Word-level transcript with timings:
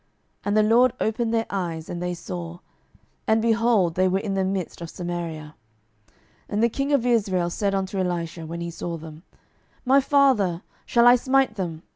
And 0.43 0.57
the 0.57 0.63
LORD 0.63 0.93
opened 0.99 1.31
their 1.31 1.45
eyes, 1.51 1.87
and 1.87 2.01
they 2.01 2.15
saw; 2.15 2.57
and, 3.27 3.39
behold, 3.39 3.93
they 3.93 4.07
were 4.07 4.17
in 4.17 4.33
the 4.33 4.43
midst 4.43 4.81
of 4.81 4.89
Samaria. 4.89 5.53
12:006:021 6.09 6.13
And 6.49 6.63
the 6.63 6.69
king 6.69 6.91
of 6.91 7.05
Israel 7.05 7.51
said 7.51 7.75
unto 7.75 7.99
Elisha, 7.99 8.47
when 8.47 8.61
he 8.61 8.71
saw 8.71 8.97
them, 8.97 9.21
My 9.85 9.99
father, 10.01 10.63
shall 10.87 11.05
I 11.05 11.15
smite 11.17 11.53
them? 11.53 11.83